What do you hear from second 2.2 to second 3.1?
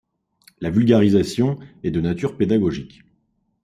pédagogique.